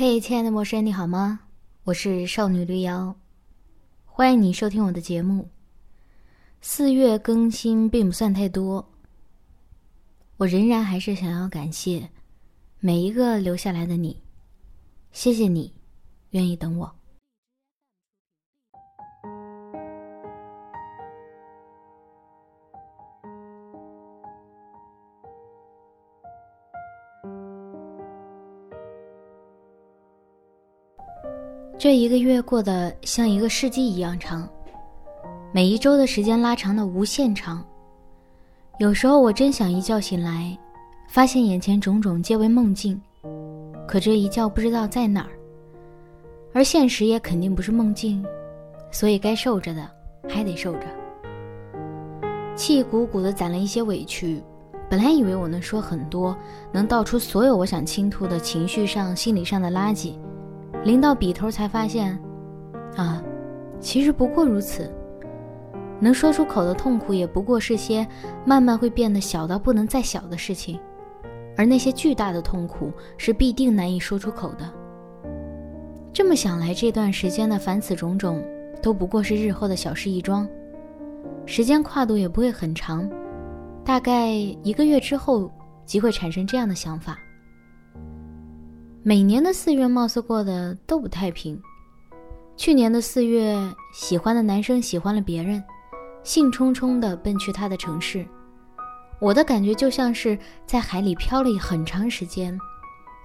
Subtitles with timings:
[0.00, 1.40] 嘿，亲爱的陌生人，你好吗？
[1.82, 3.16] 我是少女绿妖，
[4.06, 5.50] 欢迎你收听我的节目。
[6.60, 8.88] 四月更新并不算太多，
[10.36, 12.08] 我仍然还是想要感谢
[12.78, 14.22] 每一个留下来的你，
[15.10, 15.74] 谢谢你
[16.30, 16.94] 愿意等我。
[31.88, 34.46] 这一个月过得像一个世纪一样长，
[35.52, 37.64] 每一周的时间拉长的无限长。
[38.78, 40.54] 有时候我真想一觉醒来，
[41.08, 43.00] 发现眼前种种皆为梦境，
[43.86, 45.30] 可这一觉不知道在哪儿，
[46.52, 48.22] 而现实也肯定不是梦境，
[48.90, 49.90] 所以该受着的
[50.28, 50.82] 还得受着。
[52.54, 54.42] 气鼓鼓的攒了一些委屈，
[54.90, 56.36] 本来以为我能说很多，
[56.70, 60.12] 能道出所有我想倾吐的情绪上、心理上的垃圾。
[60.84, 62.18] 临到笔头才发现，
[62.96, 63.22] 啊，
[63.80, 64.90] 其实不过如此。
[66.00, 68.06] 能说出口的痛苦也不过是些
[68.44, 70.78] 慢慢会变得小到不能再小的事情，
[71.56, 74.72] 而那些巨大的痛苦是必定难以说出口的。
[76.12, 78.40] 这么想来，这段时间的凡此种种
[78.80, 80.48] 都不过是日后的小事一桩，
[81.46, 83.10] 时间跨度也不会很长，
[83.84, 84.30] 大概
[84.62, 85.50] 一个月之后
[85.84, 87.18] 即会产生这样的想法。
[89.08, 91.58] 每年的四月貌似过得都不太平。
[92.58, 93.56] 去年的四月，
[93.90, 95.64] 喜欢的男生喜欢了别人，
[96.22, 98.26] 兴冲冲地奔去他的城市。
[99.18, 102.60] 我的感觉就像是在海里漂了很长时间，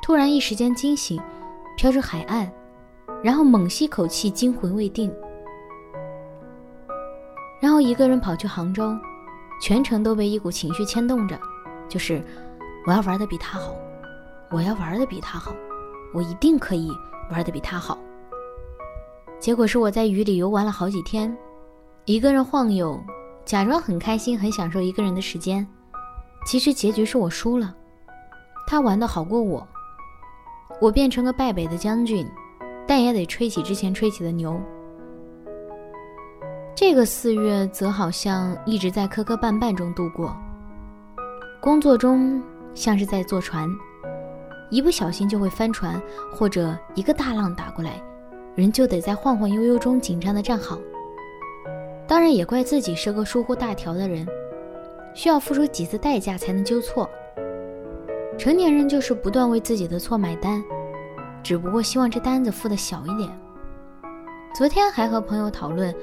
[0.00, 1.20] 突然一时间惊醒，
[1.76, 2.50] 飘着海岸，
[3.22, 5.14] 然后猛吸口气，惊魂未定，
[7.60, 8.96] 然后一个人跑去杭州，
[9.60, 11.38] 全程都被一股情绪牵动着，
[11.86, 12.24] 就是
[12.86, 13.76] 我要玩的比他好。
[14.52, 15.52] 我要玩的比他好，
[16.12, 16.90] 我一定可以
[17.30, 17.98] 玩的比他好。
[19.38, 21.36] 结果是我在雨里游玩了好几天，
[22.04, 22.98] 一个人晃悠，
[23.44, 25.66] 假装很开心，很享受一个人的时间。
[26.46, 27.74] 其实结局是我输了，
[28.66, 29.66] 他玩的好过我，
[30.80, 32.26] 我变成个败北的将军，
[32.86, 34.60] 但也得吹起之前吹起的牛。
[36.74, 40.36] 这个四月则好像一直在磕磕绊绊中度过，
[41.60, 42.42] 工作中
[42.74, 43.68] 像是在坐船。
[44.70, 46.00] 一不小心就会翻船，
[46.32, 48.02] 或者一个大浪打过来，
[48.54, 50.78] 人就得在晃晃悠悠中紧张的站好。
[52.06, 54.26] 当然也怪自己是个疏忽大条的人，
[55.14, 57.08] 需要付出几次代价才能纠错。
[58.38, 60.62] 成年人就是不断为自己的错买单，
[61.42, 63.30] 只不过希望这单子付的小一点。
[64.54, 65.94] 昨天还和朋友讨论，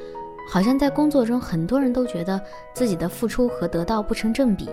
[0.50, 2.42] 好像在工作中很多人都觉得
[2.74, 4.70] 自己的付出和得到不成正比，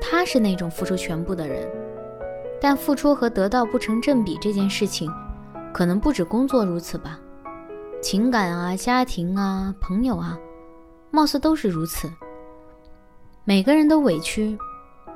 [0.00, 1.66] 他是那种付出全部的人。
[2.60, 5.12] 但付出和得到不成正比这件事情，
[5.72, 7.18] 可能不止工作如此吧，
[8.00, 10.38] 情感啊、家庭啊、朋友啊，
[11.10, 12.10] 貌似都是如此。
[13.44, 14.56] 每个人都委屈，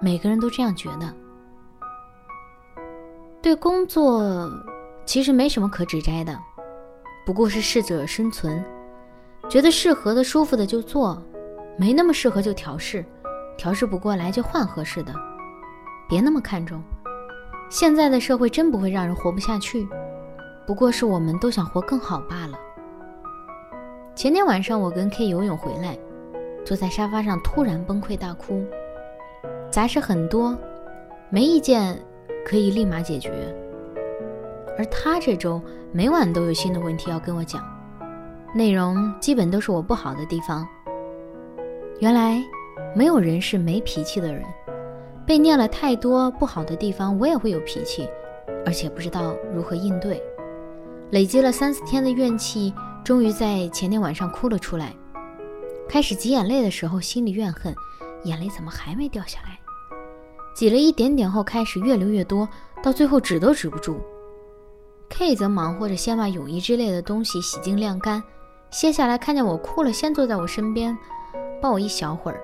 [0.00, 1.15] 每个人都这样觉得。
[3.41, 4.50] 对工作，
[5.06, 6.38] 其实没什么可指摘的，
[7.25, 8.62] 不过是适者生存，
[9.49, 11.22] 觉得适合的、舒服的就做，
[11.78, 13.03] 没那么适合就调试，
[13.56, 15.15] 调试不过来就换合适的，
[16.09, 16.82] 别那么看重。
[17.71, 19.87] 现在的社会真不会让人活不下去，
[20.67, 22.59] 不过是我们都想活更好罢了。
[24.15, 25.97] 前天晚上我跟 K 游泳回来，
[26.65, 28.65] 坐在沙发上突然崩溃大哭，
[29.71, 30.56] 杂事很多，
[31.29, 31.97] 没一件
[32.45, 33.31] 可以立马解决。
[34.79, 35.61] 而他这周
[35.93, 37.62] 每晚都有新的问题要跟我讲，
[38.55, 40.67] 内容基本都是我不好的地方。
[42.00, 42.43] 原来
[42.95, 44.43] 没有人是没脾气的人。
[45.28, 48.09] 被念了太多不好的地方，我也会有脾气，
[48.65, 50.22] 而且不知道如何应对。
[51.11, 52.72] 累积了三四天的怨气，
[53.05, 54.97] 终于在前天晚上哭了出来。
[55.87, 57.77] 开始挤眼泪的时候，心里怨恨，
[58.25, 59.59] 眼泪怎么还没掉下来？
[60.55, 62.49] 挤了一点点后，开始越流越多，
[62.83, 64.00] 到最后止都止不住。
[65.11, 68.23] K 则忙活着先把泳衣之类的东西洗净晾干，
[68.70, 70.97] 歇下来看见我哭了，先坐在我身边，
[71.61, 72.41] 抱我一小会儿，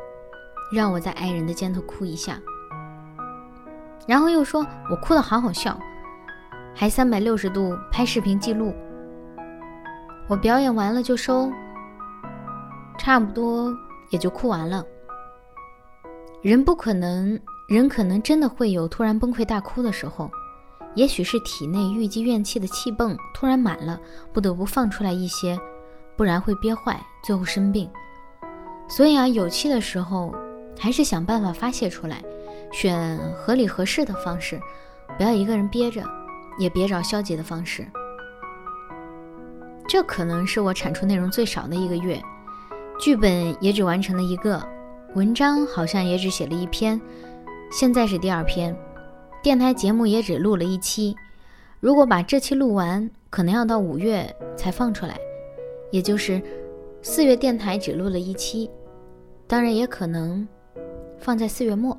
[0.70, 2.38] 让我在爱人的肩头哭一下。
[4.06, 5.78] 然后又说我哭得好好笑，
[6.74, 8.74] 还三百六十度拍视频记录。
[10.28, 11.50] 我表演完了就收，
[12.98, 13.72] 差不多
[14.10, 14.84] 也就哭完了。
[16.42, 20.30] 人不可能，人可能真的会有突然崩溃大哭的时候，
[20.94, 23.98] 也许是体内郁积怨气的气泵突然满了，
[24.32, 25.58] 不得不放出来一些，
[26.16, 27.90] 不然会憋坏，最后生病。
[28.88, 30.34] 所以啊，有气的时候，
[30.78, 32.22] 还是想办法发泄出来。
[32.74, 34.60] 选合理合适的方式，
[35.16, 36.02] 不要一个人憋着，
[36.58, 37.86] 也别找消极的方式。
[39.86, 42.20] 这可能是我产出内容最少的一个月，
[42.98, 44.60] 剧本也只完成了一个，
[45.14, 47.00] 文章好像也只写了一篇，
[47.70, 48.76] 现在是第二篇，
[49.40, 51.14] 电台节目也只录了一期。
[51.78, 55.16] 如果把这期录完，可能要到五月才放出来，
[55.92, 56.42] 也就是
[57.02, 58.68] 四月电台只录了一期，
[59.46, 60.48] 当然也可能
[61.18, 61.96] 放在四月末。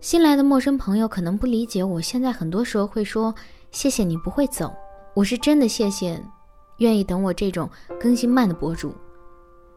[0.00, 3.34] 新来的陌生朋友可能不理解，我现在很多时候会说
[3.72, 4.72] 谢谢你不会走，
[5.12, 6.22] 我是真的谢谢
[6.76, 7.68] 愿意等我这种
[7.98, 8.94] 更新慢的博主。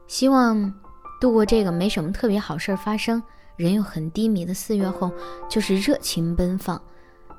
[0.05, 0.71] 希望
[1.19, 3.21] 度过这个没什么特别好事儿发生，
[3.55, 5.11] 人又很低迷的四月后，
[5.49, 6.79] 就是热情奔放、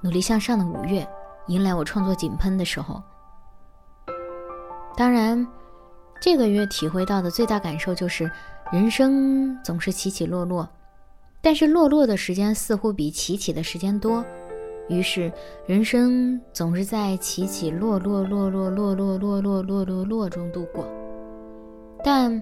[0.01, 1.07] 努力向上的五月。
[1.47, 3.01] 迎来我创作井喷的时候。
[4.97, 5.47] 当然，
[6.21, 8.29] 这个月体会到的最大感受就是，
[8.73, 10.69] 人生总是起起落落，
[11.43, 14.25] 但是落落的时间似乎比起起的时间多，
[14.89, 15.31] 于是
[15.67, 20.87] 人生总是在起起落落落落落落落落落落落中度过。
[22.05, 22.41] 但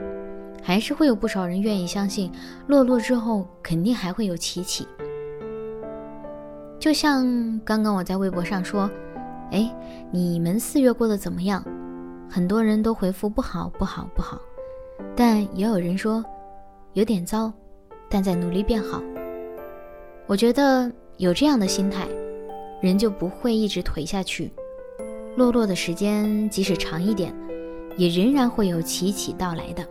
[0.62, 2.31] 还是会有不少人愿意相信，
[2.67, 4.87] 落落之后肯定还会有起起。
[6.79, 8.91] 就像刚刚我在微博上说
[9.52, 9.75] ：“哎，
[10.11, 11.64] 你们四月过得怎么样？”
[12.29, 14.41] 很多人都回复不好，不好，不好。
[15.17, 16.25] 但也有人说
[16.93, 17.52] 有点糟，
[18.10, 19.00] 但在努力变好。
[20.26, 22.06] 我觉得有这样的心态，
[22.82, 24.50] 人就不会一直颓下去。
[25.36, 27.32] 落落的时间即使长一点，
[27.96, 29.86] 也仍然会有起起到来的。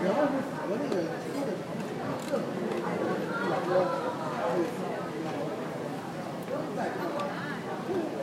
[0.00, 0.94] 然要是符合那个
[1.26, 4.94] 说的场景，你就能，就是说，
[6.46, 6.62] 就是
[7.08, 7.18] 说，
[7.88, 8.17] 就，